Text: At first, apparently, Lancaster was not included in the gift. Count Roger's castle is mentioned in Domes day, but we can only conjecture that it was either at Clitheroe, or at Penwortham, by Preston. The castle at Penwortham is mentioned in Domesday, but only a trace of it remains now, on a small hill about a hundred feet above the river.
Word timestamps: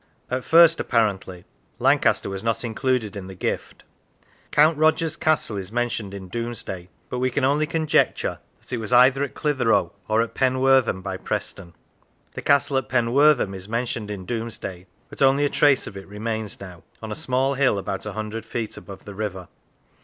At 0.31 0.43
first, 0.43 0.79
apparently, 0.79 1.45
Lancaster 1.77 2.27
was 2.27 2.41
not 2.41 2.63
included 2.63 3.15
in 3.15 3.27
the 3.27 3.35
gift. 3.35 3.83
Count 4.49 4.75
Roger's 4.75 5.15
castle 5.15 5.57
is 5.57 5.71
mentioned 5.71 6.11
in 6.15 6.27
Domes 6.27 6.63
day, 6.63 6.89
but 7.07 7.19
we 7.19 7.29
can 7.29 7.43
only 7.43 7.67
conjecture 7.67 8.39
that 8.59 8.73
it 8.73 8.77
was 8.79 8.91
either 8.91 9.23
at 9.23 9.35
Clitheroe, 9.35 9.91
or 10.07 10.23
at 10.23 10.33
Penwortham, 10.33 11.03
by 11.03 11.17
Preston. 11.17 11.75
The 12.33 12.41
castle 12.41 12.77
at 12.77 12.89
Penwortham 12.89 13.53
is 13.53 13.69
mentioned 13.69 14.09
in 14.09 14.25
Domesday, 14.25 14.87
but 15.07 15.21
only 15.21 15.45
a 15.45 15.49
trace 15.49 15.85
of 15.85 15.95
it 15.95 16.07
remains 16.07 16.59
now, 16.59 16.81
on 16.99 17.11
a 17.11 17.13
small 17.13 17.53
hill 17.53 17.77
about 17.77 18.03
a 18.07 18.13
hundred 18.13 18.43
feet 18.43 18.77
above 18.77 19.05
the 19.05 19.13
river. 19.13 19.49